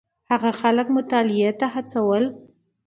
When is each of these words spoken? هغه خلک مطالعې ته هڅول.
هغه 0.31 0.51
خلک 0.59 0.87
مطالعې 0.97 1.51
ته 1.59 1.67
هڅول. 1.73 2.23